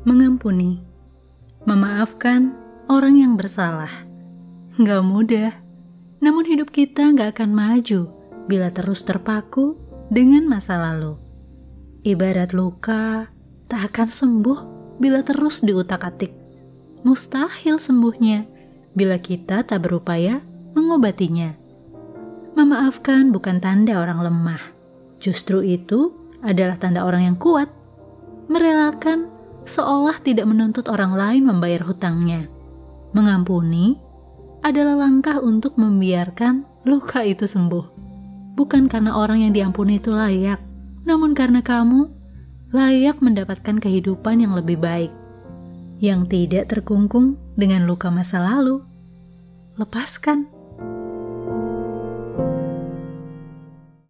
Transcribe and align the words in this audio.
Mengampuni, 0.00 0.80
memaafkan 1.68 2.56
orang 2.88 3.20
yang 3.20 3.36
bersalah. 3.36 3.92
Gak 4.80 5.04
mudah, 5.04 5.52
namun 6.24 6.48
hidup 6.48 6.72
kita 6.72 7.12
gak 7.12 7.36
akan 7.36 7.52
maju 7.52 8.08
bila 8.48 8.72
terus 8.72 9.04
terpaku 9.04 9.76
dengan 10.08 10.48
masa 10.48 10.80
lalu. 10.80 11.20
Ibarat 12.00 12.56
luka, 12.56 13.28
tak 13.68 13.92
akan 13.92 14.08
sembuh 14.08 14.58
bila 14.96 15.20
terus 15.20 15.60
diutak-atik. 15.60 16.32
Mustahil 17.04 17.76
sembuhnya 17.76 18.48
bila 18.96 19.20
kita 19.20 19.68
tak 19.68 19.84
berupaya 19.84 20.40
mengobatinya. 20.72 21.52
Memaafkan 22.56 23.28
bukan 23.36 23.60
tanda 23.60 24.00
orang 24.00 24.24
lemah, 24.24 24.64
justru 25.20 25.60
itu 25.60 26.16
adalah 26.40 26.80
tanda 26.80 27.04
orang 27.04 27.28
yang 27.28 27.36
kuat. 27.36 27.68
Merelakan 28.48 29.39
seolah 29.64 30.20
tidak 30.22 30.46
menuntut 30.48 30.86
orang 30.88 31.16
lain 31.16 31.42
membayar 31.48 31.84
hutangnya. 31.84 32.46
Mengampuni 33.10 33.98
adalah 34.60 35.08
langkah 35.08 35.40
untuk 35.40 35.76
membiarkan 35.80 36.68
luka 36.84 37.24
itu 37.24 37.48
sembuh. 37.48 37.98
Bukan 38.54 38.92
karena 38.92 39.16
orang 39.16 39.44
yang 39.44 39.52
diampuni 39.56 39.96
itu 39.96 40.12
layak, 40.12 40.60
namun 41.08 41.32
karena 41.32 41.64
kamu 41.64 42.12
layak 42.70 43.18
mendapatkan 43.24 43.80
kehidupan 43.80 44.44
yang 44.44 44.52
lebih 44.54 44.78
baik, 44.78 45.10
yang 45.98 46.28
tidak 46.28 46.70
terkungkung 46.70 47.40
dengan 47.56 47.88
luka 47.88 48.12
masa 48.12 48.38
lalu. 48.44 48.84
Lepaskan 49.80 50.59